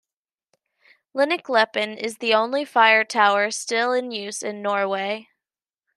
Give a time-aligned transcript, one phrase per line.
[1.15, 5.27] Linnekleppen is the only fire tower still in use in Norway.